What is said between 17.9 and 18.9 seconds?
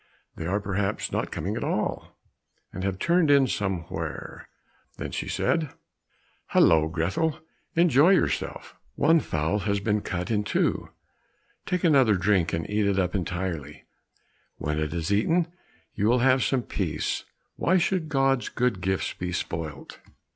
God's good